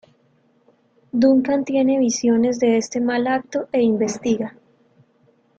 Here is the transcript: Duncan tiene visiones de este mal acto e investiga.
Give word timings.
Duncan 1.11 1.63
tiene 1.63 1.99
visiones 1.99 2.57
de 2.59 2.75
este 2.77 2.99
mal 2.99 3.27
acto 3.27 3.69
e 3.71 3.83
investiga. 3.83 4.55